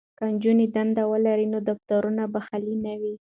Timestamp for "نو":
1.53-1.59